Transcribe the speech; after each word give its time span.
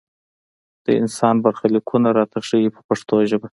د 0.85 0.87
انسان 1.01 1.35
برخلیکونه 1.45 2.09
راته 2.17 2.39
ښيي 2.47 2.67
په 2.75 2.81
پښتو 2.87 3.15
ژبه. 3.29 3.47